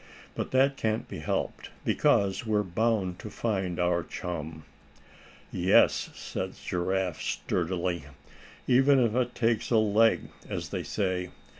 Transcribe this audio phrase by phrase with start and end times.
[0.33, 4.63] But that can't be helped, because we're bound to find our chum."
[5.51, 8.05] "Yes," said Giraffe, sturdily,
[8.65, 11.29] "even if it takes a leg, as they say.